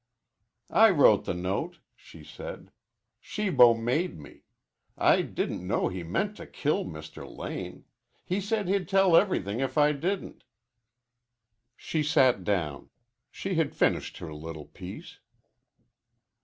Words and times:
"I 0.73 0.89
wrote 0.89 1.25
the 1.25 1.33
note," 1.35 1.77
she 1.95 2.23
said. 2.23 2.71
"Shibo 3.21 3.75
made 3.75 4.17
me. 4.19 4.45
I 4.97 5.21
didn't 5.21 5.61
know 5.67 5.89
he 5.89 6.01
meant 6.01 6.35
to 6.37 6.47
kill 6.47 6.85
Mr. 6.85 7.21
Lane. 7.31 7.85
He 8.25 8.41
said 8.41 8.67
he'd 8.67 8.89
tell 8.89 9.15
everything 9.15 9.59
if 9.59 9.77
I 9.77 9.91
didn't." 9.91 10.43
She 11.75 12.01
sat 12.01 12.43
down. 12.43 12.89
She 13.29 13.53
had 13.53 13.75
finished 13.75 14.17
her 14.17 14.33
little 14.33 14.65
piece. 14.65 15.19